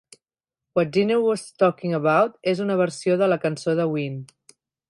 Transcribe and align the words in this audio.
"What 0.73 0.89
Deaner 0.89 1.21
Was 1.25 1.43
Talking 1.65 1.93
About" 1.99 2.41
és 2.55 2.65
una 2.67 2.81
versió 2.83 3.21
de 3.23 3.31
la 3.33 3.41
cançó 3.47 3.81
de 3.83 3.91
Ween. 3.95 4.21